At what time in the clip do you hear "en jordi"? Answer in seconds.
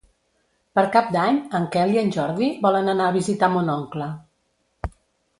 2.01-2.47